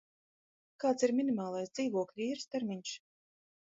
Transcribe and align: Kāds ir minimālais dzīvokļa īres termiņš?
Kāds 0.85 1.07
ir 1.09 1.13
minimālais 1.21 1.71
dzīvokļa 1.79 2.29
īres 2.31 2.53
termiņš? 2.57 3.01